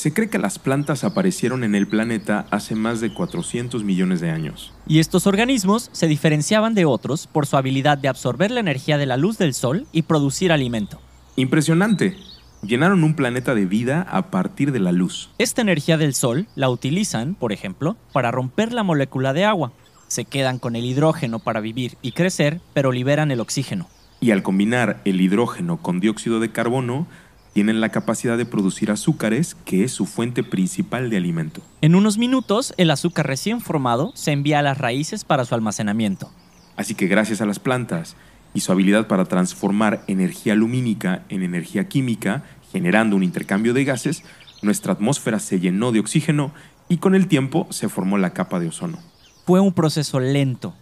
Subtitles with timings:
[0.00, 4.30] Se cree que las plantas aparecieron en el planeta hace más de 400 millones de
[4.30, 4.72] años.
[4.86, 9.04] Y estos organismos se diferenciaban de otros por su habilidad de absorber la energía de
[9.04, 11.02] la luz del sol y producir alimento.
[11.36, 12.16] Impresionante.
[12.62, 15.28] Llenaron un planeta de vida a partir de la luz.
[15.36, 19.70] Esta energía del sol la utilizan, por ejemplo, para romper la molécula de agua.
[20.08, 23.86] Se quedan con el hidrógeno para vivir y crecer, pero liberan el oxígeno.
[24.18, 27.06] Y al combinar el hidrógeno con dióxido de carbono,
[27.52, 31.62] tienen la capacidad de producir azúcares, que es su fuente principal de alimento.
[31.80, 36.30] En unos minutos, el azúcar recién formado se envía a las raíces para su almacenamiento.
[36.76, 38.16] Así que gracias a las plantas
[38.54, 44.22] y su habilidad para transformar energía lumínica en energía química, generando un intercambio de gases,
[44.62, 46.52] nuestra atmósfera se llenó de oxígeno
[46.88, 48.98] y con el tiempo se formó la capa de ozono.
[49.46, 50.74] Fue un proceso lento,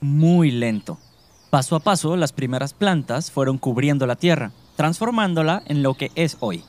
[0.00, 0.98] muy lento.
[1.50, 6.36] Paso a paso, las primeras plantas fueron cubriendo la Tierra, transformándola en lo que es
[6.40, 6.64] hoy.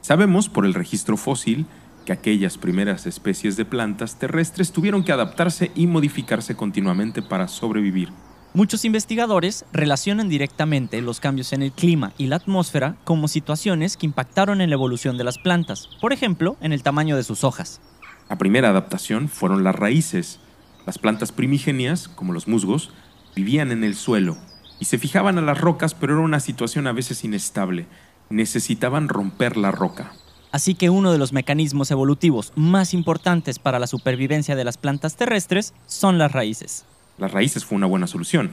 [0.00, 1.66] Sabemos por el registro fósil
[2.04, 8.10] que aquellas primeras especies de plantas terrestres tuvieron que adaptarse y modificarse continuamente para sobrevivir.
[8.54, 14.06] Muchos investigadores relacionan directamente los cambios en el clima y la atmósfera como situaciones que
[14.06, 17.80] impactaron en la evolución de las plantas, por ejemplo, en el tamaño de sus hojas.
[18.30, 20.40] La primera adaptación fueron las raíces.
[20.86, 22.92] Las plantas primigenias, como los musgos,
[23.34, 24.38] vivían en el suelo
[24.78, 27.86] y se fijaban a las rocas, pero era una situación a veces inestable.
[28.28, 30.12] Necesitaban romper la roca.
[30.52, 35.16] Así que uno de los mecanismos evolutivos más importantes para la supervivencia de las plantas
[35.16, 36.84] terrestres son las raíces.
[37.18, 38.50] Las raíces fue una buena solución.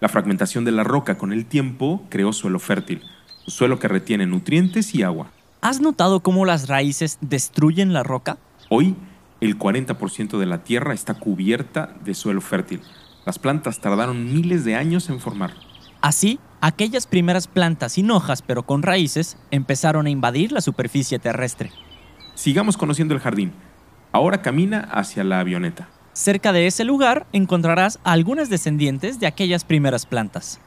[0.00, 3.02] La fragmentación de la roca con el tiempo creó suelo fértil,
[3.46, 5.30] un suelo que retiene nutrientes y agua.
[5.60, 8.38] ¿Has notado cómo las raíces destruyen la roca?
[8.70, 8.94] Hoy,
[9.40, 12.80] el 40% de la tierra está cubierta de suelo fértil.
[13.26, 15.54] Las plantas tardaron miles de años en formar.
[16.00, 21.70] Así, aquellas primeras plantas sin hojas pero con raíces empezaron a invadir la superficie terrestre.
[22.34, 23.52] Sigamos conociendo el jardín.
[24.12, 25.88] Ahora camina hacia la avioneta.
[26.12, 30.60] Cerca de ese lugar encontrarás a algunas descendientes de aquellas primeras plantas.